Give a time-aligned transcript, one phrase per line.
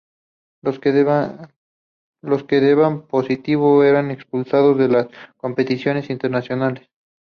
[0.63, 0.93] Los que
[2.59, 5.07] deban positivo, eran expulsados de las
[5.39, 6.89] competiciones internacionales.